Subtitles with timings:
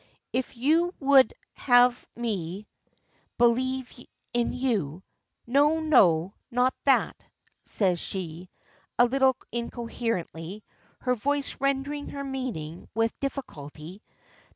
[0.33, 2.65] "If you would have me
[3.37, 3.93] believe
[4.33, 5.03] in you
[5.45, 7.23] No, no, not that,"
[7.65, 8.49] says she,
[8.97, 10.63] a little incoherently,
[11.01, 14.01] her voice rendering her meaning with difficulty.